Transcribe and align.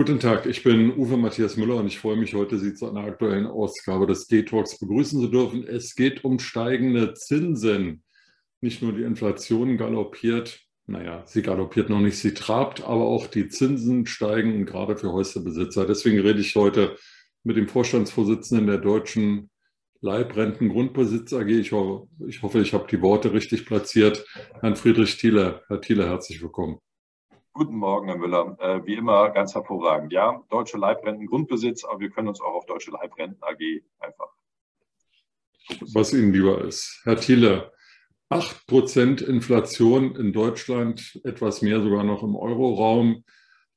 Guten 0.00 0.18
Tag, 0.18 0.46
ich 0.46 0.62
bin 0.62 0.96
Uwe 0.96 1.18
Matthias 1.18 1.58
Müller 1.58 1.76
und 1.76 1.86
ich 1.86 1.98
freue 1.98 2.16
mich 2.16 2.32
heute, 2.32 2.58
Sie 2.58 2.72
zu 2.72 2.88
einer 2.88 3.04
aktuellen 3.04 3.46
Ausgabe 3.46 4.06
des 4.06 4.28
D-Talks 4.28 4.78
begrüßen 4.78 5.20
zu 5.20 5.28
dürfen. 5.28 5.62
Es 5.62 5.94
geht 5.94 6.24
um 6.24 6.38
steigende 6.38 7.12
Zinsen. 7.12 8.02
Nicht 8.62 8.80
nur 8.80 8.94
die 8.94 9.02
Inflation 9.02 9.76
galoppiert, 9.76 10.58
naja, 10.86 11.22
sie 11.26 11.42
galoppiert 11.42 11.90
noch 11.90 12.00
nicht, 12.00 12.16
sie 12.16 12.32
trabt, 12.32 12.82
aber 12.82 13.04
auch 13.04 13.26
die 13.26 13.48
Zinsen 13.48 14.06
steigen, 14.06 14.64
gerade 14.64 14.96
für 14.96 15.12
Häuserbesitzer. 15.12 15.84
Deswegen 15.84 16.20
rede 16.20 16.40
ich 16.40 16.56
heute 16.56 16.96
mit 17.44 17.58
dem 17.58 17.68
Vorstandsvorsitzenden 17.68 18.68
der 18.68 18.78
Deutschen 18.78 19.50
Leibrentengrundbesitz 20.00 21.34
AG. 21.34 21.48
Ich 21.48 21.72
hoffe, 21.72 22.08
ich, 22.26 22.40
hoffe, 22.40 22.62
ich 22.62 22.72
habe 22.72 22.86
die 22.90 23.02
Worte 23.02 23.34
richtig 23.34 23.66
platziert. 23.66 24.24
Herrn 24.62 24.76
Friedrich 24.76 25.18
Thiele. 25.18 25.60
Herr 25.68 25.82
Thiele, 25.82 26.08
herzlich 26.08 26.40
willkommen. 26.40 26.78
Guten 27.60 27.76
Morgen, 27.76 28.08
Herr 28.08 28.16
Müller. 28.16 28.56
Äh, 28.58 28.86
wie 28.86 28.94
immer 28.94 29.28
ganz 29.28 29.54
hervorragend. 29.54 30.14
Ja, 30.14 30.42
Deutsche 30.48 30.78
Leibrenten 30.78 31.26
Grundbesitz, 31.26 31.84
aber 31.84 32.00
wir 32.00 32.08
können 32.08 32.28
uns 32.28 32.40
auch 32.40 32.54
auf 32.54 32.64
Deutsche 32.64 32.90
Leibrenten 32.90 33.36
AG 33.42 33.82
einfach. 33.98 34.30
Was 35.92 36.14
Ihnen 36.14 36.32
lieber 36.32 36.64
ist. 36.64 37.02
Herr 37.04 37.20
Thiele, 37.20 37.70
8% 38.30 39.22
Inflation 39.22 40.16
in 40.16 40.32
Deutschland, 40.32 41.20
etwas 41.22 41.60
mehr 41.60 41.82
sogar 41.82 42.02
noch 42.02 42.22
im 42.22 42.34
Euroraum. 42.34 43.26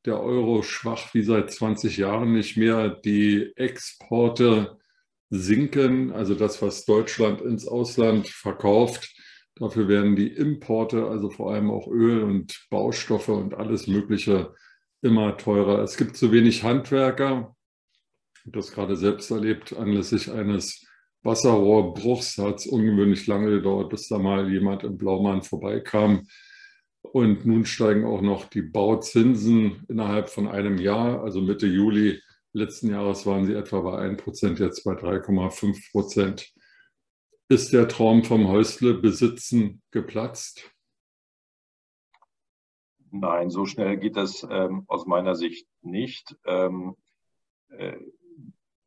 Der 0.05 0.21
Euro 0.21 0.61
schwach 0.63 1.13
wie 1.13 1.23
seit 1.23 1.51
20 1.51 1.97
Jahren 1.97 2.31
nicht 2.31 2.55
mehr. 2.55 2.87
Die 2.87 3.51
Exporte 3.57 4.79
sinken, 5.29 6.13
also 6.13 6.35
das, 6.35 6.61
was 6.61 6.85
Deutschland 6.85 7.41
ins 7.41 7.67
Ausland 7.67 8.29
verkauft, 8.29 9.13
Dafür 9.55 9.87
werden 9.87 10.15
die 10.15 10.27
Importe, 10.27 11.07
also 11.07 11.29
vor 11.29 11.53
allem 11.53 11.69
auch 11.69 11.87
Öl 11.87 12.23
und 12.23 12.65
Baustoffe 12.69 13.29
und 13.29 13.53
alles 13.53 13.87
Mögliche, 13.87 14.53
immer 15.01 15.37
teurer. 15.37 15.79
Es 15.79 15.97
gibt 15.97 16.17
zu 16.17 16.31
wenig 16.31 16.63
Handwerker. 16.63 17.55
Ich 18.35 18.45
habe 18.45 18.57
das 18.57 18.71
gerade 18.71 18.95
selbst 18.95 19.29
erlebt, 19.31 19.73
anlässlich 19.73 20.31
eines 20.31 20.85
Wasserrohrbruchs 21.23 22.37
hat 22.37 22.59
es 22.59 22.67
ungewöhnlich 22.67 23.27
lange 23.27 23.49
gedauert, 23.49 23.89
bis 23.89 24.07
da 24.09 24.17
mal 24.17 24.51
jemand 24.51 24.83
im 24.83 24.97
Blaumann 24.97 25.41
vorbeikam. 25.41 26.27
Und 27.01 27.45
nun 27.45 27.65
steigen 27.65 28.05
auch 28.05 28.21
noch 28.21 28.45
die 28.45 28.61
Bauzinsen 28.61 29.85
innerhalb 29.87 30.29
von 30.29 30.47
einem 30.47 30.77
Jahr, 30.77 31.23
also 31.23 31.41
Mitte 31.41 31.67
Juli 31.67 32.19
letzten 32.53 32.89
Jahres 32.89 33.25
waren 33.25 33.45
sie 33.45 33.53
etwa 33.53 33.81
bei 33.81 33.97
1 33.97 34.21
Prozent, 34.21 34.59
jetzt 34.59 34.83
bei 34.83 34.93
3,5 34.93 35.91
Prozent. 35.91 36.53
Ist 37.49 37.73
der 37.73 37.87
Traum 37.87 38.23
vom 38.23 38.47
Häusle 38.47 38.93
besitzen 38.93 39.81
geplatzt? 39.91 40.71
Nein, 43.11 43.49
so 43.49 43.65
schnell 43.65 43.97
geht 43.97 44.15
das 44.15 44.47
ähm, 44.49 44.85
aus 44.87 45.05
meiner 45.05 45.35
Sicht 45.35 45.67
nicht. 45.81 46.35
Ähm, 46.45 46.95
äh, 47.69 47.97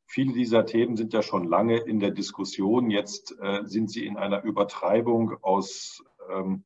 viele 0.06 0.32
dieser 0.32 0.66
Themen 0.66 0.96
sind 0.96 1.12
ja 1.12 1.22
schon 1.22 1.44
lange 1.44 1.78
in 1.78 2.00
der 2.00 2.10
Diskussion. 2.10 2.90
Jetzt 2.90 3.36
äh, 3.40 3.64
sind 3.64 3.90
sie 3.90 4.06
in 4.06 4.16
einer 4.16 4.42
Übertreibung 4.42 5.36
aus 5.42 6.02
ähm, 6.30 6.64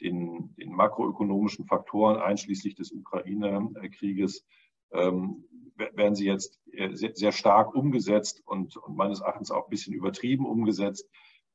den, 0.00 0.54
den, 0.56 0.72
makroökonomischen 0.72 1.66
Faktoren, 1.66 2.16
einschließlich 2.16 2.74
des 2.74 2.92
Ukraine-Krieges, 2.92 4.46
ähm, 4.92 5.44
werden 5.76 6.14
sie 6.14 6.26
jetzt 6.26 6.60
äh, 6.72 6.94
sehr, 6.94 7.14
sehr 7.14 7.32
stark 7.32 7.74
umgesetzt 7.74 8.42
und, 8.46 8.76
und, 8.76 8.96
meines 8.96 9.20
Erachtens 9.20 9.50
auch 9.50 9.64
ein 9.64 9.70
bisschen 9.70 9.94
übertrieben 9.94 10.46
umgesetzt. 10.46 11.08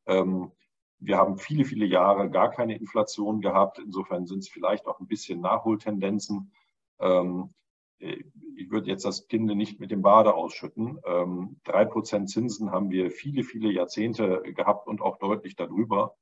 Ähm, 0.06 0.52
wir 1.00 1.18
haben 1.18 1.38
viele, 1.38 1.66
viele 1.66 1.86
Jahre 1.86 2.30
gar 2.30 2.50
keine 2.50 2.78
Inflation 2.78 3.42
gehabt. 3.42 3.80
Insofern 3.80 4.26
sind 4.26 4.40
es 4.40 4.50
vielleicht 4.50 4.88
auch 4.88 5.00
ein 5.00 5.08
bisschen 5.08 5.42
Nachholtendenzen. 5.42 6.54
Ähm, 7.00 7.54
ich 7.98 8.72
würde 8.72 8.90
jetzt 8.90 9.06
das 9.06 9.28
Kind 9.28 9.46
nicht 9.46 9.80
mit 9.80 9.92
dem 9.92 10.02
Bade 10.02 10.34
ausschütten. 10.34 11.00
Ähm, 11.06 11.60
drei 11.64 11.86
Prozent 11.86 12.30
Zinsen 12.30 12.72
haben 12.72 12.90
wir 12.92 13.12
viele, 13.12 13.44
viele 13.44 13.72
Jahrzehnte 13.72 14.42
gehabt 14.44 14.88
und 14.88 15.02
auch 15.02 15.18
deutlich 15.18 15.56
darüber. 15.56 16.16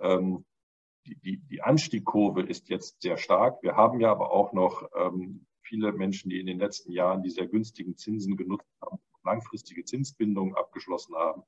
Die, 0.00 1.16
die, 1.16 1.38
die 1.38 1.60
Anstiegkurve 1.60 2.42
ist 2.42 2.68
jetzt 2.68 3.02
sehr 3.02 3.16
stark. 3.16 3.64
Wir 3.64 3.74
haben 3.74 3.98
ja 3.98 4.12
aber 4.12 4.30
auch 4.30 4.52
noch 4.52 4.88
viele 5.68 5.92
Menschen, 5.92 6.30
die 6.30 6.40
in 6.40 6.46
den 6.46 6.58
letzten 6.58 6.92
Jahren 6.92 7.22
die 7.22 7.30
sehr 7.30 7.46
günstigen 7.46 7.96
Zinsen 7.96 8.36
genutzt 8.36 8.66
haben, 8.80 8.98
langfristige 9.24 9.84
Zinsbindungen 9.84 10.54
abgeschlossen 10.54 11.14
haben. 11.14 11.42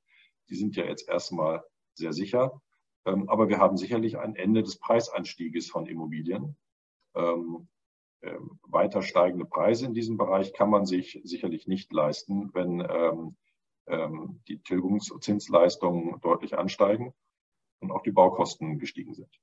Die 0.49 0.55
sind 0.55 0.75
ja 0.75 0.85
jetzt 0.85 1.09
erstmal 1.09 1.63
sehr 1.93 2.13
sicher. 2.13 2.61
Ähm, 3.05 3.29
aber 3.29 3.49
wir 3.49 3.57
haben 3.57 3.77
sicherlich 3.77 4.17
ein 4.17 4.35
Ende 4.35 4.63
des 4.63 4.77
Preisanstieges 4.77 5.69
von 5.69 5.87
Immobilien. 5.87 6.55
Ähm, 7.15 7.67
ähm, 8.23 8.59
weiter 8.63 9.01
steigende 9.01 9.45
Preise 9.45 9.85
in 9.85 9.93
diesem 9.93 10.17
Bereich 10.17 10.53
kann 10.53 10.69
man 10.69 10.85
sich 10.85 11.19
sicherlich 11.23 11.67
nicht 11.67 11.91
leisten, 11.91 12.53
wenn 12.53 13.35
die 14.47 14.59
Tilgungszinsleistungen 14.59 16.21
deutlich 16.21 16.57
ansteigen 16.57 17.13
und 17.79 17.91
auch 17.91 18.03
die 18.03 18.11
Baukosten 18.11 18.79
gestiegen 18.79 19.15
sind. 19.15 19.41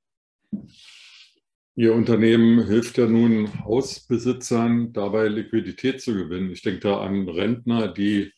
Ihr 1.79 1.95
Unternehmen 1.95 2.67
hilft 2.67 2.99
ja 2.99 3.07
nun 3.07 3.65
Hausbesitzern 3.65 4.93
dabei, 4.93 5.29
Liquidität 5.29 6.01
zu 6.01 6.13
gewinnen. 6.13 6.51
Ich 6.51 6.63
denke 6.63 6.81
da 6.81 7.01
an 7.01 7.29
Rentner, 7.29 7.87
die 7.87 8.33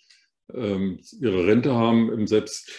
ihre 0.54 1.46
Rente 1.46 1.74
haben, 1.74 2.12
im 2.12 2.26
selbst 2.26 2.70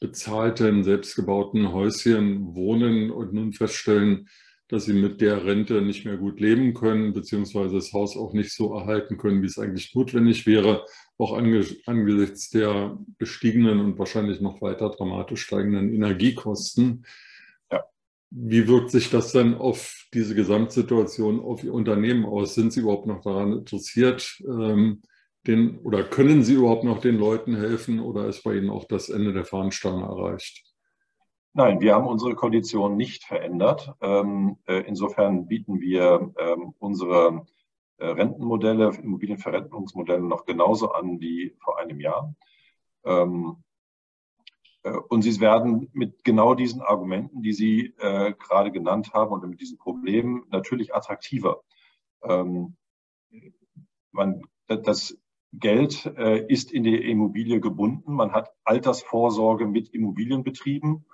bezahlten, 0.00 0.84
selbstgebauten 0.84 1.72
Häuschen 1.72 2.54
wohnen 2.54 3.10
und 3.10 3.32
nun 3.32 3.52
feststellen, 3.52 4.28
dass 4.68 4.84
sie 4.84 4.92
mit 4.92 5.20
der 5.20 5.44
Rente 5.46 5.80
nicht 5.80 6.04
mehr 6.04 6.18
gut 6.18 6.40
leben 6.40 6.74
können, 6.74 7.14
beziehungsweise 7.14 7.76
das 7.76 7.92
Haus 7.94 8.16
auch 8.16 8.34
nicht 8.34 8.52
so 8.52 8.74
erhalten 8.74 9.16
können, 9.16 9.42
wie 9.42 9.46
es 9.46 9.58
eigentlich 9.58 9.94
notwendig 9.94 10.46
wäre, 10.46 10.84
auch 11.16 11.32
angesichts 11.32 12.50
der 12.50 12.98
gestiegenen 13.18 13.80
und 13.80 13.98
wahrscheinlich 13.98 14.40
noch 14.40 14.60
weiter 14.60 14.90
dramatisch 14.90 15.42
steigenden 15.42 15.92
Energiekosten. 15.92 17.06
Ja. 17.72 17.82
Wie 18.30 18.68
wirkt 18.68 18.90
sich 18.90 19.10
das 19.10 19.32
dann 19.32 19.54
auf 19.54 20.06
diese 20.12 20.34
Gesamtsituation, 20.34 21.40
auf 21.40 21.64
Ihr 21.64 21.72
Unternehmen 21.72 22.26
aus? 22.26 22.54
Sind 22.54 22.72
Sie 22.72 22.80
überhaupt 22.80 23.06
noch 23.06 23.22
daran 23.22 23.52
interessiert, 23.54 24.38
ähm, 24.46 25.00
den 25.48 25.78
oder 25.80 26.04
können 26.04 26.44
Sie 26.44 26.54
überhaupt 26.54 26.84
noch 26.84 27.00
den 27.00 27.16
Leuten 27.16 27.56
helfen 27.56 28.00
oder 28.00 28.26
ist 28.26 28.44
bei 28.44 28.54
Ihnen 28.54 28.70
auch 28.70 28.84
das 28.84 29.08
Ende 29.08 29.32
der 29.32 29.44
Fahnenstange 29.44 30.04
erreicht? 30.04 30.62
Nein, 31.54 31.80
wir 31.80 31.94
haben 31.94 32.06
unsere 32.06 32.34
Konditionen 32.34 32.96
nicht 32.96 33.24
verändert. 33.24 33.94
Ähm, 34.00 34.58
äh, 34.66 34.82
insofern 34.86 35.48
bieten 35.48 35.80
wir 35.80 36.32
ähm, 36.38 36.74
unsere 36.78 37.46
äh, 37.96 38.06
Rentenmodelle, 38.06 38.90
Immobilienverrentungsmodelle 39.02 40.22
noch 40.22 40.44
genauso 40.44 40.92
an 40.92 41.18
wie 41.20 41.56
vor 41.58 41.80
einem 41.80 41.98
Jahr. 41.98 42.34
Ähm, 43.04 43.64
äh, 44.82 44.92
und 45.08 45.22
sie 45.22 45.40
werden 45.40 45.88
mit 45.94 46.22
genau 46.22 46.54
diesen 46.54 46.82
Argumenten, 46.82 47.42
die 47.42 47.54
Sie 47.54 47.94
gerade 47.96 48.70
genannt 48.70 49.12
haben 49.12 49.32
und 49.32 49.48
mit 49.48 49.60
diesen 49.60 49.78
Problemen 49.78 50.44
natürlich 50.50 50.94
attraktiver. 50.94 51.62
Man, 52.22 52.74
das 54.68 55.18
Geld 55.52 56.06
äh, 56.16 56.44
ist 56.46 56.72
in 56.72 56.84
die 56.84 57.10
Immobilie 57.10 57.60
gebunden. 57.60 58.12
Man 58.12 58.32
hat 58.32 58.52
Altersvorsorge 58.64 59.66
mit 59.66 59.88
Immobilienbetrieben, 59.94 61.06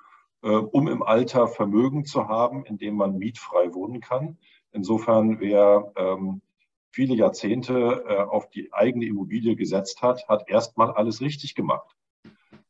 äh, 0.43 0.49
um 0.49 0.89
im 0.89 1.03
Alter 1.03 1.47
Vermögen 1.47 2.05
zu 2.05 2.29
haben, 2.29 2.65
in 2.65 2.79
dem 2.79 2.97
man 2.97 3.17
mietfrei 3.17 3.73
wohnen 3.73 4.01
kann. 4.01 4.39
Insofern, 4.73 5.39
wer 5.39 5.93
ähm, 5.97 6.43
viele 6.91 7.15
Jahrzehnte 7.15 8.05
äh, 8.09 8.17
auf 8.17 8.51
die 8.51 8.73
eigene 8.73 9.07
Immobilie 9.07 9.55
gesetzt 9.57 10.03
hat, 10.03 10.29
hat 10.29 10.49
erstmal 10.49 10.91
alles 10.91 11.21
richtig 11.21 11.55
gemacht. 11.55 11.97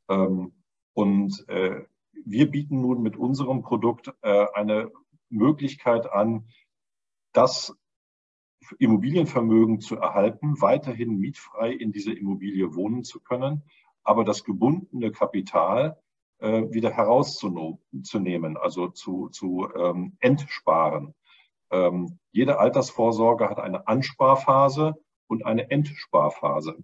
Ähm, 0.09 0.53
und 0.93 1.49
äh, 1.49 1.85
wir 2.25 2.50
bieten 2.50 2.81
nun 2.81 3.03
mit 3.03 3.17
unserem 3.17 3.62
Produkt 3.62 4.12
äh, 4.23 4.47
eine 4.55 4.91
Möglichkeit 5.29 6.11
an, 6.11 6.47
das 7.33 7.75
Immobilienvermögen 8.78 9.81
zu 9.81 9.96
erhalten, 9.96 10.61
weiterhin 10.61 11.19
mietfrei 11.19 11.72
in 11.72 11.93
dieser 11.93 12.16
Immobilie 12.16 12.75
wohnen 12.75 13.05
zu 13.05 13.20
können, 13.20 13.62
aber 14.02 14.25
das 14.25 14.44
gebundene 14.44 15.11
Kapital 15.11 15.99
äh, 16.38 16.62
wieder 16.70 16.90
herauszunehmen, 16.90 18.56
also 18.56 18.88
zu, 18.88 19.28
zu 19.28 19.69
ähm, 19.76 20.16
entsparen. 20.20 21.14
Ähm, 21.70 22.19
jede 22.32 22.58
Altersvorsorge 22.58 23.49
hat 23.49 23.58
eine 23.58 23.88
Ansparphase 23.88 24.94
und 25.26 25.46
eine 25.46 25.70
Entsparphase. 25.70 26.82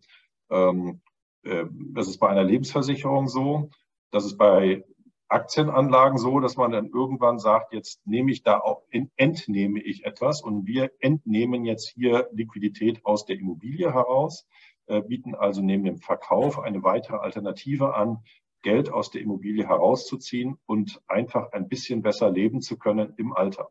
Ähm, 0.50 1.00
äh, 1.42 1.64
das 1.92 2.08
ist 2.08 2.18
bei 2.18 2.28
einer 2.28 2.44
Lebensversicherung 2.44 3.28
so. 3.28 3.70
Das 4.10 4.24
ist 4.24 4.36
bei 4.36 4.84
Aktienanlagen 5.30 6.18
so, 6.18 6.40
dass 6.40 6.56
man 6.56 6.72
dann 6.72 6.90
irgendwann 6.90 7.38
sagt, 7.38 7.72
jetzt 7.72 8.06
nehme 8.06 8.32
ich 8.32 8.42
da 8.42 8.58
auch, 8.58 8.82
entnehme 9.16 9.80
ich 9.80 10.04
etwas 10.04 10.42
und 10.42 10.66
wir 10.66 10.90
entnehmen 11.00 11.64
jetzt 11.64 11.88
hier 11.90 12.28
Liquidität 12.32 13.04
aus 13.04 13.24
der 13.26 13.38
Immobilie 13.38 13.92
heraus, 13.92 14.46
äh, 14.86 15.00
bieten 15.00 15.34
also 15.34 15.62
neben 15.62 15.84
dem 15.84 15.98
Verkauf 15.98 16.58
eine 16.58 16.82
weitere 16.82 17.16
Alternative 17.16 17.94
an, 17.94 18.24
Geld 18.62 18.92
aus 18.92 19.10
der 19.10 19.22
Immobilie 19.22 19.66
herauszuziehen 19.66 20.58
und 20.66 21.00
einfach 21.06 21.52
ein 21.52 21.68
bisschen 21.68 22.02
besser 22.02 22.30
leben 22.30 22.60
zu 22.60 22.76
können 22.76 23.14
im 23.16 23.32
Alter. 23.32 23.70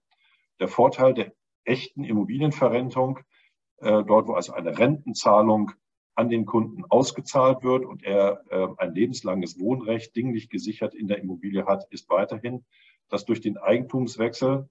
Der 0.60 0.68
Vorteil 0.68 1.14
der 1.14 1.34
echten 1.64 2.04
Immobilienverrentung 2.04 3.20
äh, 3.82 4.04
dort 4.04 4.28
wo 4.28 4.34
also 4.34 4.54
eine 4.54 4.78
Rentenzahlung 4.78 5.72
an 6.20 6.30
den 6.30 6.46
Kunden 6.46 6.84
ausgezahlt 6.90 7.64
wird 7.64 7.86
und 7.86 8.04
er 8.04 8.44
äh, 8.50 8.68
ein 8.78 8.94
lebenslanges 8.94 9.58
Wohnrecht 9.58 10.14
dinglich 10.16 10.50
gesichert 10.50 10.94
in 10.94 11.08
der 11.08 11.20
Immobilie 11.20 11.66
hat, 11.66 11.88
ist 11.92 12.10
weiterhin, 12.10 12.66
dass 13.08 13.24
durch 13.24 13.40
den 13.40 13.58
Eigentumswechsel 13.58 14.68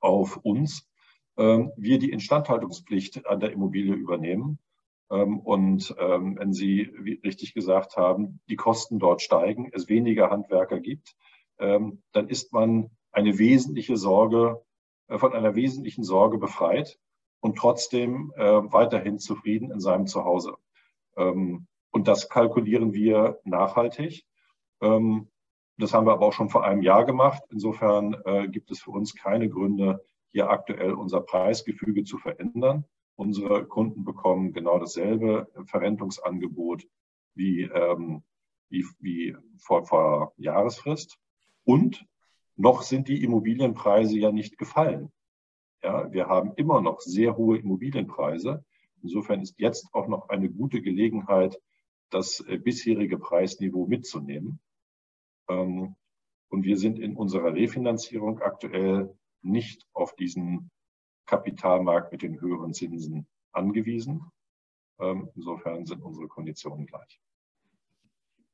auf 0.00 0.36
uns 0.38 0.90
ähm, 1.36 1.70
wir 1.76 2.00
die 2.00 2.10
Instandhaltungspflicht 2.10 3.24
an 3.26 3.38
der 3.38 3.52
Immobilie 3.52 3.94
übernehmen. 3.94 4.58
Ähm, 5.10 5.38
und 5.38 5.94
ähm, 5.96 6.36
wenn 6.38 6.52
Sie, 6.52 6.82
richtig 7.22 7.54
gesagt 7.54 7.96
haben, 7.96 8.40
die 8.48 8.56
Kosten 8.56 8.98
dort 8.98 9.22
steigen, 9.22 9.70
es 9.72 9.88
weniger 9.88 10.30
Handwerker 10.30 10.80
gibt, 10.80 11.14
dann 11.56 12.28
ist 12.28 12.52
man 12.52 12.90
eine 13.12 13.38
wesentliche 13.38 13.96
Sorge, 13.96 14.60
äh, 15.06 15.18
von 15.18 15.32
einer 15.32 15.54
wesentlichen 15.54 16.02
Sorge 16.02 16.38
befreit 16.38 16.98
und 17.40 17.56
trotzdem 17.56 18.32
äh, 18.36 18.42
weiterhin 18.42 19.18
zufrieden 19.18 19.70
in 19.70 19.80
seinem 19.80 20.06
Zuhause. 20.06 20.56
Und 21.16 22.08
das 22.08 22.28
kalkulieren 22.28 22.92
wir 22.92 23.40
nachhaltig. 23.44 24.24
das 24.80 25.94
haben 25.94 26.06
wir 26.06 26.12
aber 26.12 26.26
auch 26.26 26.32
schon 26.32 26.50
vor 26.50 26.64
einem 26.64 26.82
Jahr 26.82 27.04
gemacht. 27.04 27.42
Insofern 27.50 28.16
äh, 28.24 28.48
gibt 28.48 28.70
es 28.70 28.80
für 28.80 28.90
uns 28.90 29.14
keine 29.14 29.48
Gründe, 29.48 30.04
hier 30.32 30.50
aktuell 30.50 30.92
unser 30.92 31.20
Preisgefüge 31.20 32.04
zu 32.04 32.18
verändern. 32.18 32.84
Unsere 33.16 33.64
Kunden 33.66 34.04
bekommen 34.04 34.52
genau 34.52 34.78
dasselbe 34.78 35.48
Verrentungsangebot 35.66 36.84
wie, 37.34 37.62
ähm, 37.62 38.24
wie, 38.68 38.84
wie 38.98 39.36
vor, 39.58 39.86
vor 39.86 40.32
Jahresfrist. 40.36 41.18
Und 41.64 42.04
noch 42.56 42.82
sind 42.82 43.08
die 43.08 43.22
Immobilienpreise 43.22 44.18
ja 44.18 44.32
nicht 44.32 44.58
gefallen. 44.58 45.12
Ja, 45.82 46.10
wir 46.12 46.26
haben 46.26 46.52
immer 46.56 46.80
noch 46.80 47.00
sehr 47.00 47.36
hohe 47.36 47.58
Immobilienpreise. 47.58 48.64
Insofern 49.04 49.42
ist 49.42 49.54
jetzt 49.58 49.86
auch 49.92 50.08
noch 50.08 50.30
eine 50.30 50.50
gute 50.50 50.80
Gelegenheit, 50.80 51.60
das 52.10 52.40
äh, 52.40 52.56
bisherige 52.56 53.18
Preisniveau 53.18 53.86
mitzunehmen. 53.86 54.60
Ähm, 55.48 55.94
und 56.48 56.64
wir 56.64 56.78
sind 56.78 56.98
in 56.98 57.14
unserer 57.14 57.54
Refinanzierung 57.54 58.40
aktuell 58.40 59.14
nicht 59.42 59.86
auf 59.92 60.16
diesen 60.16 60.70
Kapitalmarkt 61.26 62.12
mit 62.12 62.22
den 62.22 62.40
höheren 62.40 62.72
Zinsen 62.72 63.26
angewiesen. 63.52 64.24
Ähm, 64.98 65.28
insofern 65.34 65.84
sind 65.84 66.02
unsere 66.02 66.28
Konditionen 66.28 66.86
gleich. 66.86 67.20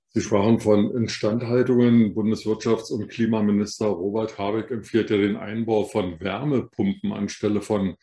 Sie 0.08 0.20
sprachen 0.20 0.58
von 0.58 0.90
Instandhaltungen. 0.90 2.12
Bundeswirtschafts- 2.16 2.92
und 2.92 3.08
Klimaminister 3.08 3.86
Robert 3.86 4.36
Habeck 4.36 4.72
empfiehlt 4.72 5.10
ja 5.10 5.16
den 5.16 5.36
Einbau 5.36 5.84
von 5.84 6.18
Wärmepumpen 6.18 7.12
anstelle 7.12 7.62
von 7.62 7.96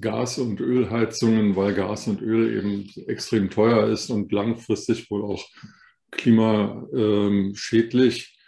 Gas- 0.00 0.38
und 0.38 0.60
Ölheizungen, 0.60 1.56
weil 1.56 1.74
Gas 1.74 2.06
und 2.08 2.22
Öl 2.22 2.56
eben 2.56 2.88
extrem 3.06 3.50
teuer 3.50 3.88
ist 3.88 4.08
und 4.10 4.32
langfristig 4.32 5.10
wohl 5.10 5.24
auch 5.24 5.44
klimaschädlich. 6.10 8.38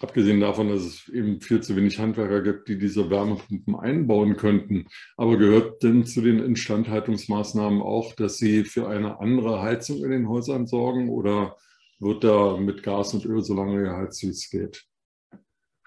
Abgesehen 0.00 0.40
davon, 0.40 0.68
dass 0.68 0.82
es 0.82 1.08
eben 1.08 1.40
viel 1.40 1.60
zu 1.60 1.74
wenig 1.74 1.98
Handwerker 1.98 2.40
gibt, 2.42 2.68
die 2.68 2.78
diese 2.78 3.10
Wärmepumpen 3.10 3.74
einbauen 3.74 4.36
könnten. 4.36 4.86
Aber 5.16 5.36
gehört 5.38 5.82
denn 5.82 6.04
zu 6.04 6.20
den 6.20 6.38
Instandhaltungsmaßnahmen 6.38 7.82
auch, 7.82 8.14
dass 8.14 8.38
Sie 8.38 8.62
für 8.64 8.86
eine 8.88 9.18
andere 9.20 9.60
Heizung 9.60 10.04
in 10.04 10.10
den 10.10 10.28
Häusern 10.28 10.68
sorgen 10.68 11.08
oder 11.08 11.56
wird 11.98 12.22
da 12.22 12.56
mit 12.58 12.84
Gas 12.84 13.14
und 13.14 13.24
Öl 13.24 13.42
so 13.42 13.54
lange 13.54 13.82
geheizt, 13.82 14.22
wie 14.22 14.28
es 14.28 14.48
geht? 14.48 14.86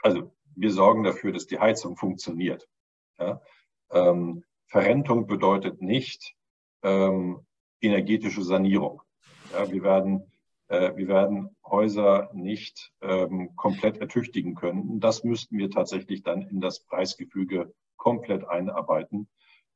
Also 0.01 0.34
wir 0.56 0.72
sorgen 0.72 1.04
dafür, 1.04 1.31
dass 1.31 1.48
die 1.48 1.60
Heizung 1.60 1.95
funktioniert. 1.95 2.68
Ja? 3.18 3.42
Ähm, 3.92 4.44
Verrentung 4.72 5.28
bedeutet 5.28 5.82
nicht 5.82 6.34
ähm, 6.82 7.46
energetische 7.82 8.42
Sanierung. 8.42 9.02
Ja, 9.52 9.70
wir 9.70 9.84
werden 9.84 10.32
äh, 10.72 10.96
wir 10.96 11.10
werden 11.10 11.54
Häuser 11.66 12.30
nicht 12.34 12.94
ähm, 13.02 13.54
komplett 13.58 13.98
ertüchtigen 13.98 14.56
können. 14.56 15.02
Das 15.02 15.26
müssten 15.26 15.58
wir 15.58 15.70
tatsächlich 15.70 16.24
dann 16.24 16.44
in 16.44 16.62
das 16.62 16.80
Preisgefüge 16.80 17.74
komplett 17.98 18.48
einarbeiten. 18.48 19.28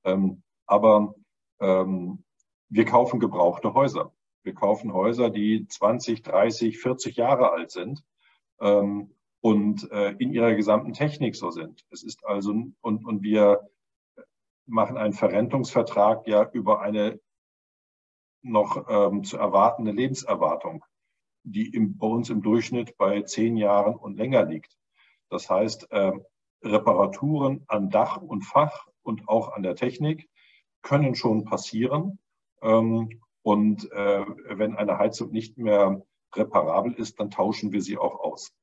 Ähm, 0.06 0.42
aber 0.66 1.16
ähm, 1.60 2.24
wir 2.70 2.86
kaufen 2.86 3.20
gebrauchte 3.20 3.74
Häuser. 3.74 4.14
Wir 4.44 4.54
kaufen 4.54 4.94
Häuser, 4.94 5.30
die 5.30 5.68
20, 5.68 6.24
30, 6.24 6.80
40 6.80 7.18
Jahre 7.18 7.52
alt 7.52 7.72
sind 7.72 8.02
ähm, 8.62 9.12
und 9.42 9.92
äh, 9.92 10.12
in 10.12 10.32
ihrer 10.32 10.56
gesamten 10.56 10.94
Technik 10.94 11.36
so 11.36 11.52
sind. 11.52 11.86
Es 11.90 12.04
ist 12.04 12.26
also, 12.26 12.52
und, 12.52 13.06
und 13.06 13.22
wir 13.22 13.70
machen 14.66 14.98
einen 14.98 15.14
Verrentungsvertrag 15.14 16.28
ja 16.28 16.50
über 16.52 16.82
eine 16.82 17.20
noch 18.42 18.86
ähm, 18.88 19.24
zu 19.24 19.38
erwartende 19.38 19.92
Lebenserwartung, 19.92 20.86
die 21.44 21.74
im, 21.74 21.98
bei 21.98 22.08
uns 22.08 22.30
im 22.30 22.42
Durchschnitt 22.42 22.98
bei 22.98 23.22
zehn 23.22 23.58
Jahren 23.58 23.96
und 23.96 24.18
länger 24.18 24.46
liegt. 24.46 24.78
Das 25.30 25.50
heißt, 25.50 25.92
äh, 25.92 26.14
Reparaturen 26.64 27.64
an 27.68 27.90
Dach 27.90 28.18
und 28.18 28.44
Fach 28.44 28.88
und 29.02 29.28
auch 29.28 29.54
an 29.54 29.64
der 29.64 29.76
Technik 29.76 30.30
können 30.82 31.16
schon 31.16 31.46
passieren. 31.46 32.20
Ähm, 32.62 33.22
und 33.42 33.92
äh, 33.92 34.26
wenn 34.50 34.76
eine 34.76 34.98
Heizung 34.98 35.32
nicht 35.32 35.58
mehr 35.58 36.02
reparabel 36.36 36.94
ist, 36.94 37.20
dann 37.20 37.32
tauschen 37.32 37.72
wir 37.72 37.82
sie 37.82 37.98
auch 37.98 38.20
aus. 38.20 38.54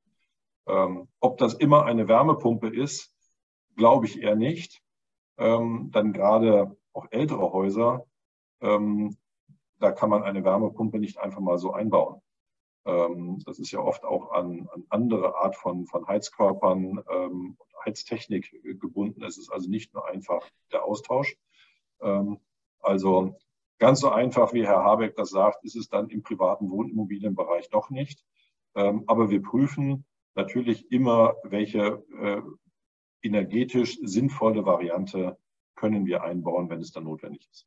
Ähm, 0.66 1.08
ob 1.20 1.38
das 1.38 1.54
immer 1.54 1.84
eine 1.84 2.08
Wärmepumpe 2.08 2.68
ist, 2.68 3.14
glaube 3.76 4.06
ich 4.06 4.20
eher 4.20 4.36
nicht. 4.36 4.81
Ähm, 5.42 5.90
dann 5.92 6.12
gerade 6.12 6.76
auch 6.92 7.06
ältere 7.10 7.52
Häuser 7.52 8.06
ähm, 8.62 9.16
da 9.82 9.90
kann 9.90 10.08
man 10.08 10.22
eine 10.22 10.44
Wärmepumpe 10.44 10.98
nicht 10.98 11.18
einfach 11.18 11.40
mal 11.40 11.58
so 11.58 11.72
einbauen. 11.72 12.22
Ähm, 12.84 13.42
das 13.44 13.58
ist 13.58 13.72
ja 13.72 13.80
oft 13.80 14.04
auch 14.04 14.32
an, 14.32 14.68
an 14.72 14.84
andere 14.88 15.36
Art 15.36 15.56
von, 15.56 15.86
von 15.86 16.06
Heizkörpern 16.06 17.02
ähm, 17.10 17.56
Heiztechnik 17.84 18.62
gebunden. 18.80 19.24
Es 19.24 19.38
ist 19.38 19.50
also 19.50 19.68
nicht 19.68 19.92
nur 19.92 20.08
einfach 20.08 20.48
der 20.70 20.84
Austausch. 20.84 21.36
Ähm, 22.00 22.38
also 22.80 23.36
ganz 23.78 24.00
so 24.00 24.10
einfach, 24.10 24.52
wie 24.52 24.66
Herr 24.66 24.84
Habeck 24.84 25.16
das 25.16 25.30
sagt, 25.30 25.64
ist 25.64 25.76
es 25.76 25.88
dann 25.88 26.08
im 26.08 26.22
privaten 26.22 26.70
Wohnimmobilienbereich 26.70 27.68
doch 27.70 27.90
nicht. 27.90 28.24
Ähm, 28.74 29.04
aber 29.08 29.30
wir 29.30 29.42
prüfen 29.42 30.04
natürlich 30.34 30.90
immer, 30.92 31.34
welche 31.42 32.04
äh, 32.20 32.40
energetisch 33.22 33.98
sinnvolle 34.02 34.64
Variante 34.66 35.38
können 35.74 36.06
wir 36.06 36.22
einbauen, 36.22 36.68
wenn 36.70 36.80
es 36.80 36.92
dann 36.92 37.04
notwendig 37.04 37.48
ist. 37.50 37.66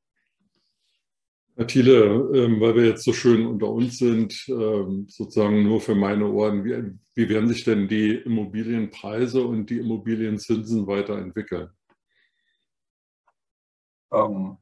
Herr 1.57 1.67
Thiele, 1.67 2.31
ähm, 2.33 2.59
weil 2.59 2.75
wir 2.75 2.85
jetzt 2.85 3.05
so 3.05 3.13
schön 3.13 3.45
unter 3.47 3.69
uns 3.69 3.97
sind, 3.97 4.45
ähm, 4.49 5.07
sozusagen 5.07 5.63
nur 5.63 5.79
für 5.79 5.95
meine 5.95 6.29
Ohren, 6.29 6.65
wie, 6.65 6.97
wie 7.13 7.29
werden 7.29 7.47
sich 7.47 7.63
denn 7.63 7.87
die 7.87 8.13
Immobilienpreise 8.13 9.45
und 9.45 9.69
die 9.69 9.79
Immobilienzinsen 9.79 10.85
weiterentwickeln? 10.85 11.69
Ähm, 14.11 14.57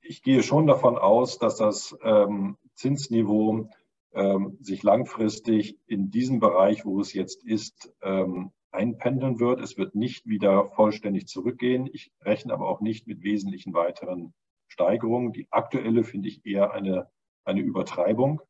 ich 0.00 0.22
gehe 0.22 0.42
schon 0.42 0.66
davon 0.66 0.96
aus, 0.96 1.38
dass 1.38 1.56
das 1.56 1.96
Zinsniveau 2.74 3.70
sich 4.58 4.82
langfristig 4.82 5.78
in 5.86 6.10
diesem 6.10 6.40
Bereich, 6.40 6.84
wo 6.84 7.00
es 7.00 7.12
jetzt 7.12 7.44
ist, 7.44 7.92
einpendeln 8.80 9.38
wird. 9.40 9.60
Es 9.60 9.76
wird 9.76 9.94
nicht 9.94 10.26
wieder 10.26 10.70
vollständig 10.70 11.28
zurückgehen. 11.28 11.88
Ich 11.92 12.12
rechne 12.22 12.54
aber 12.54 12.66
auch 12.68 12.80
nicht 12.80 13.06
mit 13.06 13.22
wesentlichen 13.22 13.74
weiteren 13.74 14.32
Steigerung. 14.68 15.32
Die 15.32 15.46
aktuelle 15.50 16.02
finde 16.02 16.28
ich 16.28 16.46
eher 16.46 16.72
eine, 16.72 17.10
eine 17.44 17.60
Übertreibung. 17.60 18.40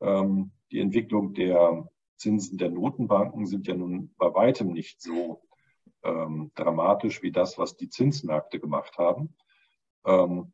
Ähm, 0.00 0.52
die 0.70 0.80
Entwicklung 0.80 1.34
der 1.34 1.88
Zinsen 2.16 2.56
der 2.56 2.70
Notenbanken 2.70 3.44
sind 3.44 3.66
ja 3.66 3.74
nun 3.74 4.14
bei 4.16 4.32
weitem 4.32 4.72
nicht 4.72 5.02
so 5.02 5.42
ähm, 6.02 6.50
dramatisch 6.54 7.22
wie 7.22 7.32
das, 7.32 7.58
was 7.58 7.76
die 7.76 7.90
Zinsmärkte 7.90 8.58
gemacht 8.58 8.96
haben. 8.96 9.34
Ähm, 10.06 10.52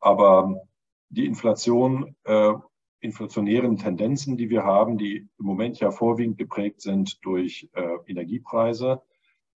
aber 0.00 0.66
die 1.10 1.26
Inflation, 1.26 2.16
äh, 2.24 2.54
inflationären 3.00 3.76
Tendenzen, 3.76 4.36
die 4.36 4.50
wir 4.50 4.64
haben, 4.64 4.98
die 4.98 5.28
im 5.38 5.44
Moment 5.44 5.78
ja 5.80 5.90
vorwiegend 5.90 6.38
geprägt 6.38 6.80
sind 6.80 7.24
durch 7.24 7.68
äh, 7.74 7.96
Energiepreise, 8.06 9.02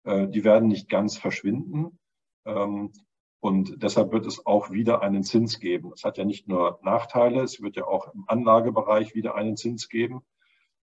äh, 0.03 0.27
die 0.27 0.43
werden 0.43 0.67
nicht 0.67 0.89
ganz 0.89 1.17
verschwinden. 1.17 1.99
Ähm, 2.45 2.91
und 3.39 3.81
deshalb 3.81 4.11
wird 4.11 4.27
es 4.27 4.45
auch 4.45 4.69
wieder 4.69 5.01
einen 5.01 5.23
Zins 5.23 5.59
geben. 5.59 5.91
Es 5.95 6.03
hat 6.03 6.19
ja 6.19 6.25
nicht 6.25 6.47
nur 6.47 6.79
Nachteile, 6.83 7.41
es 7.41 7.61
wird 7.61 7.75
ja 7.75 7.85
auch 7.85 8.13
im 8.13 8.25
Anlagebereich 8.27 9.15
wieder 9.15 9.33
einen 9.33 9.57
Zins 9.57 9.89
geben. 9.89 10.21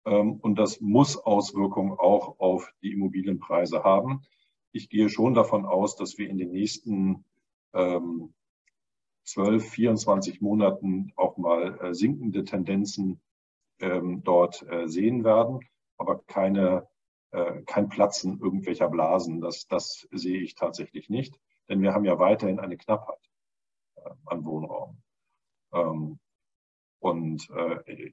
Ähm, 0.05 0.33
und 0.33 0.59
das 0.59 0.79
muss 0.79 1.17
Auswirkungen 1.17 1.93
auch 1.93 2.39
auf 2.39 2.71
die 2.83 2.91
Immobilienpreise 2.91 3.83
haben. 3.83 4.21
Ich 4.71 4.89
gehe 4.89 5.09
schon 5.09 5.33
davon 5.33 5.65
aus, 5.65 5.95
dass 5.95 6.17
wir 6.17 6.29
in 6.29 6.37
den 6.37 6.51
nächsten 6.51 7.25
12, 9.25 9.63
ähm, 9.63 9.69
24 9.69 10.41
Monaten 10.41 11.13
auch 11.15 11.37
mal 11.37 11.79
äh, 11.81 11.93
sinkende 11.93 12.43
Tendenzen 12.43 13.21
ähm, 13.79 14.23
dort 14.23 14.61
äh, 14.69 14.87
sehen 14.87 15.23
werden, 15.23 15.59
aber 15.97 16.23
keine, 16.25 16.87
äh, 17.31 17.61
kein 17.63 17.89
Platzen 17.89 18.39
irgendwelcher 18.39 18.89
Blasen. 18.89 19.41
Das, 19.41 19.67
das 19.67 20.07
sehe 20.11 20.41
ich 20.41 20.55
tatsächlich 20.55 21.09
nicht. 21.09 21.39
denn 21.69 21.81
wir 21.81 21.93
haben 21.93 22.05
ja 22.05 22.19
weiterhin 22.19 22.59
eine 22.59 22.77
Knappheit 22.77 23.19
an 24.25 24.45
Wohnraum. 24.45 25.01
Ähm, 25.73 26.19
und 26.99 27.49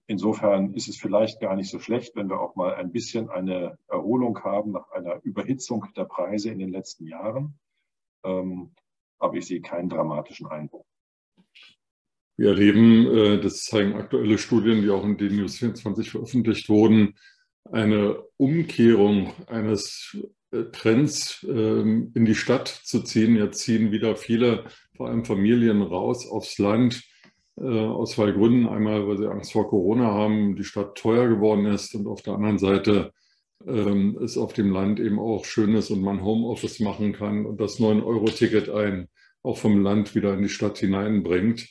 insofern 0.08 0.74
ist 0.74 0.88
es 0.88 0.96
vielleicht 0.96 1.40
gar 1.40 1.54
nicht 1.54 1.70
so 1.70 1.78
schlecht, 1.78 2.16
wenn 2.16 2.28
wir 2.28 2.40
auch 2.40 2.56
mal 2.56 2.74
ein 2.74 2.90
bisschen 2.90 3.30
eine 3.30 3.78
Erholung 3.86 4.42
haben 4.42 4.72
nach 4.72 4.90
einer 4.90 5.22
Überhitzung 5.22 5.86
der 5.96 6.06
Preise 6.06 6.50
in 6.50 6.58
den 6.58 6.70
letzten 6.70 7.06
Jahren. 7.06 7.56
Ähm, 8.24 8.74
aber 9.20 9.34
ich 9.36 9.46
sehe 9.46 9.60
keinen 9.60 9.90
dramatischen 9.90 10.48
Einbruch. 10.48 10.89
Wir 12.40 12.52
erleben, 12.52 13.06
äh, 13.06 13.38
das 13.38 13.64
zeigen 13.64 13.92
aktuelle 13.92 14.38
Studien, 14.38 14.80
die 14.80 14.88
auch 14.88 15.04
in 15.04 15.18
den 15.18 15.36
News 15.36 15.58
24 15.58 16.10
veröffentlicht 16.10 16.70
wurden, 16.70 17.12
eine 17.70 18.16
Umkehrung 18.38 19.34
eines 19.46 20.16
äh, 20.50 20.62
Trends 20.72 21.46
ähm, 21.46 22.12
in 22.14 22.24
die 22.24 22.34
Stadt 22.34 22.68
zu 22.68 23.02
ziehen. 23.02 23.36
Jetzt 23.36 23.58
ziehen 23.58 23.92
wieder 23.92 24.16
viele, 24.16 24.64
vor 24.96 25.08
allem 25.08 25.26
Familien, 25.26 25.82
raus 25.82 26.26
aufs 26.26 26.56
Land 26.56 27.02
äh, 27.58 27.64
aus 27.64 28.12
zwei 28.12 28.30
Gründen. 28.30 28.66
Einmal, 28.66 29.06
weil 29.06 29.18
sie 29.18 29.30
Angst 29.30 29.52
vor 29.52 29.68
Corona 29.68 30.06
haben, 30.06 30.56
die 30.56 30.64
Stadt 30.64 30.96
teuer 30.96 31.28
geworden 31.28 31.66
ist 31.66 31.94
und 31.94 32.06
auf 32.06 32.22
der 32.22 32.36
anderen 32.36 32.58
Seite 32.58 33.12
ähm, 33.66 34.18
es 34.24 34.38
auf 34.38 34.54
dem 34.54 34.72
Land 34.72 34.98
eben 34.98 35.18
auch 35.18 35.44
schön 35.44 35.74
ist 35.74 35.90
und 35.90 36.00
man 36.00 36.24
Homeoffice 36.24 36.80
machen 36.80 37.12
kann 37.12 37.44
und 37.44 37.60
das 37.60 37.78
9-Euro-Ticket 37.78 38.70
ein 38.70 39.08
auch 39.42 39.58
vom 39.58 39.82
Land 39.82 40.14
wieder 40.14 40.32
in 40.32 40.40
die 40.40 40.48
Stadt 40.48 40.78
hineinbringt. 40.78 41.68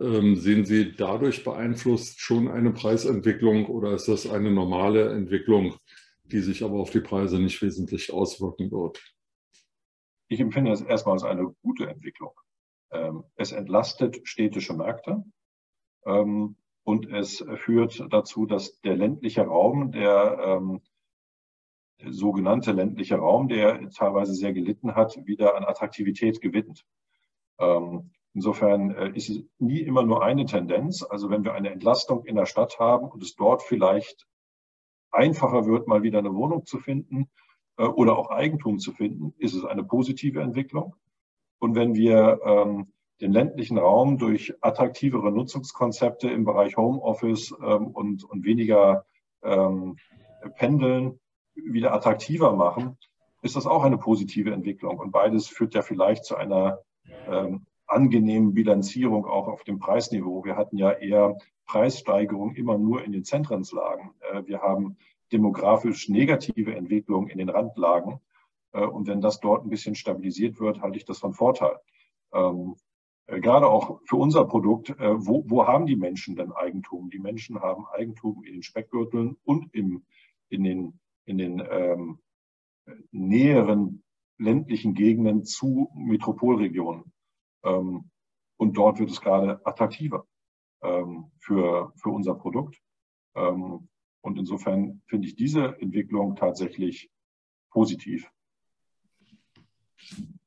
Ähm, 0.00 0.36
sehen 0.36 0.64
Sie 0.64 0.92
dadurch 0.96 1.44
beeinflusst 1.44 2.20
schon 2.20 2.48
eine 2.48 2.72
Preisentwicklung 2.72 3.66
oder 3.66 3.92
ist 3.92 4.08
das 4.08 4.26
eine 4.26 4.50
normale 4.50 5.12
Entwicklung, 5.12 5.74
die 6.24 6.40
sich 6.40 6.64
aber 6.64 6.80
auf 6.80 6.90
die 6.90 7.00
Preise 7.00 7.38
nicht 7.38 7.60
wesentlich 7.60 8.10
auswirken 8.10 8.70
wird? 8.70 9.02
Ich 10.28 10.40
empfinde 10.40 10.72
es 10.72 10.80
erstmal 10.80 11.14
als 11.14 11.24
eine 11.24 11.54
gute 11.62 11.86
Entwicklung. 11.86 12.32
Ähm, 12.90 13.24
es 13.36 13.52
entlastet 13.52 14.26
städtische 14.26 14.72
Märkte 14.72 15.22
ähm, 16.06 16.56
und 16.84 17.12
es 17.12 17.44
führt 17.56 18.02
dazu, 18.10 18.46
dass 18.46 18.80
der 18.80 18.96
ländliche 18.96 19.42
Raum, 19.42 19.92
der 19.92 20.70
sogenannte 22.08 22.72
ländliche 22.72 23.16
Raum, 23.16 23.48
der 23.48 23.90
teilweise 23.90 24.32
sehr 24.32 24.54
gelitten 24.54 24.94
hat, 24.94 25.18
wieder 25.26 25.54
an 25.56 25.64
Attraktivität 25.64 26.40
gewinnt. 26.40 26.86
Insofern 28.34 28.92
äh, 28.92 29.10
ist 29.10 29.28
es 29.28 29.42
nie 29.58 29.80
immer 29.80 30.04
nur 30.04 30.22
eine 30.22 30.44
Tendenz. 30.44 31.02
Also 31.02 31.30
wenn 31.30 31.44
wir 31.44 31.54
eine 31.54 31.70
Entlastung 31.70 32.24
in 32.24 32.36
der 32.36 32.46
Stadt 32.46 32.78
haben 32.78 33.08
und 33.08 33.22
es 33.22 33.34
dort 33.34 33.62
vielleicht 33.62 34.26
einfacher 35.10 35.66
wird, 35.66 35.88
mal 35.88 36.02
wieder 36.02 36.20
eine 36.20 36.34
Wohnung 36.34 36.64
zu 36.64 36.78
finden 36.78 37.28
äh, 37.76 37.84
oder 37.84 38.16
auch 38.16 38.30
Eigentum 38.30 38.78
zu 38.78 38.92
finden, 38.92 39.34
ist 39.38 39.54
es 39.54 39.64
eine 39.64 39.82
positive 39.82 40.40
Entwicklung. 40.40 40.94
Und 41.58 41.74
wenn 41.74 41.94
wir 41.94 42.40
ähm, 42.44 42.92
den 43.20 43.32
ländlichen 43.32 43.78
Raum 43.78 44.16
durch 44.16 44.54
attraktivere 44.60 45.32
Nutzungskonzepte 45.32 46.30
im 46.30 46.44
Bereich 46.44 46.76
Homeoffice 46.76 47.52
ähm, 47.62 47.88
und, 47.88 48.24
weniger 48.44 49.04
ähm, 49.42 49.96
Pendeln 50.56 51.18
wieder 51.54 51.92
attraktiver 51.92 52.54
machen, 52.54 52.96
ist 53.42 53.56
das 53.56 53.66
auch 53.66 53.82
eine 53.82 53.98
positive 53.98 54.52
Entwicklung. 54.52 54.98
Und 54.98 55.10
beides 55.10 55.48
führt 55.48 55.74
ja 55.74 55.82
vielleicht 55.82 56.24
zu 56.24 56.36
einer 56.36 56.78
angenehmen 57.90 58.54
Bilanzierung 58.54 59.26
auch 59.26 59.48
auf 59.48 59.64
dem 59.64 59.78
Preisniveau. 59.78 60.44
Wir 60.44 60.56
hatten 60.56 60.76
ja 60.76 60.92
eher 60.92 61.36
Preissteigerungen 61.66 62.56
immer 62.56 62.78
nur 62.78 63.04
in 63.04 63.12
den 63.12 63.24
Zentrumslagen. 63.24 64.10
Äh, 64.32 64.46
wir 64.46 64.60
haben 64.60 64.96
demografisch 65.32 66.08
negative 66.08 66.74
Entwicklungen 66.74 67.28
in 67.28 67.38
den 67.38 67.48
Randlagen. 67.48 68.20
Äh, 68.72 68.84
und 68.84 69.06
wenn 69.06 69.20
das 69.20 69.40
dort 69.40 69.64
ein 69.64 69.70
bisschen 69.70 69.94
stabilisiert 69.94 70.60
wird, 70.60 70.80
halte 70.80 70.98
ich 70.98 71.04
das 71.04 71.18
von 71.18 71.34
Vorteil. 71.34 71.78
Ähm, 72.32 72.76
äh, 73.26 73.40
gerade 73.40 73.68
auch 73.68 74.00
für 74.04 74.16
unser 74.16 74.44
Produkt, 74.44 74.94
wo, 74.98 75.44
wo 75.46 75.66
haben 75.66 75.86
die 75.86 75.96
Menschen 75.96 76.36
denn 76.36 76.52
Eigentum? 76.52 77.10
Die 77.10 77.18
Menschen 77.18 77.60
haben 77.60 77.86
Eigentum 77.86 78.42
in 78.44 78.54
den 78.54 78.62
Speckgürteln 78.62 79.36
und 79.44 79.72
im, 79.74 80.04
in 80.48 80.64
den, 80.64 81.00
in 81.24 81.38
den 81.38 81.62
ähm, 81.70 82.18
näheren 83.12 84.02
ländlichen 84.38 84.94
Gegenden 84.94 85.44
zu 85.44 85.90
Metropolregionen. 85.94 87.12
Ähm, 87.64 88.10
und 88.56 88.76
dort 88.76 88.98
wird 88.98 89.10
es 89.10 89.20
gerade 89.20 89.64
attraktiver 89.64 90.26
ähm, 90.82 91.30
für, 91.40 91.92
für 91.96 92.10
unser 92.10 92.34
Produkt. 92.34 92.76
Ähm, 93.34 93.88
und 94.22 94.38
insofern 94.38 95.02
finde 95.06 95.28
ich 95.28 95.36
diese 95.36 95.76
Entwicklung 95.80 96.36
tatsächlich 96.36 97.10
positiv. 97.70 98.30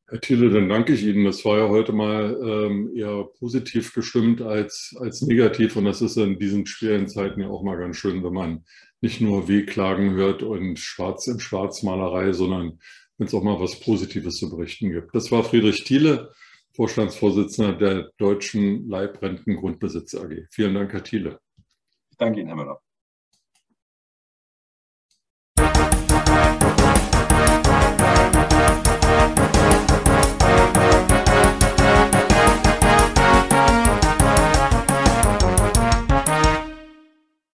Herr 0.07 0.21
Thiele, 0.21 0.51
dann 0.51 0.69
danke 0.69 0.93
ich 0.93 1.03
Ihnen. 1.03 1.25
Das 1.25 1.43
war 1.43 1.57
ja 1.57 1.69
heute 1.69 1.91
mal 1.91 2.37
ähm, 2.43 2.95
eher 2.95 3.23
positiv 3.39 3.93
gestimmt 3.93 4.41
als, 4.41 4.95
als 4.99 5.21
negativ. 5.23 5.75
Und 5.75 5.85
das 5.85 6.01
ist 6.01 6.17
in 6.17 6.37
diesen 6.37 6.67
schweren 6.67 7.07
Zeiten 7.07 7.41
ja 7.41 7.47
auch 7.47 7.63
mal 7.63 7.77
ganz 7.77 7.97
schön, 7.97 8.23
wenn 8.23 8.33
man 8.33 8.65
nicht 9.01 9.21
nur 9.21 9.47
Wehklagen 9.47 10.11
hört 10.11 10.43
und 10.43 10.77
Schwarz 10.77 11.25
in 11.27 11.39
Schwarzmalerei, 11.39 12.31
sondern 12.33 12.79
wenn 13.17 13.27
es 13.27 13.33
auch 13.33 13.43
mal 13.43 13.59
was 13.59 13.79
Positives 13.79 14.37
zu 14.37 14.49
berichten 14.49 14.91
gibt. 14.91 15.15
Das 15.15 15.31
war 15.31 15.43
Friedrich 15.43 15.83
Thiele. 15.83 16.31
Vorstandsvorsitzender 16.75 17.73
der 17.73 18.11
Deutschen 18.17 18.89
Leibrenten 18.89 19.55
Grundbesitz 19.55 20.15
AG. 20.15 20.47
Vielen 20.51 20.73
Dank, 20.73 20.91
Herr 20.91 21.03
Thiele. 21.03 21.39
Ich 22.09 22.17
danke 22.17 22.39
Ihnen, 22.39 22.47
Herr 22.47 22.55
Müller. 22.55 22.82